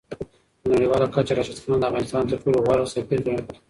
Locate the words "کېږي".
3.47-3.59